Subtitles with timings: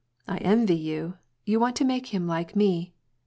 [0.27, 2.95] I envy him; you want to make him like me.